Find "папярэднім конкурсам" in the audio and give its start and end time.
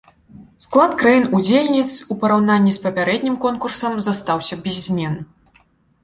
2.85-3.93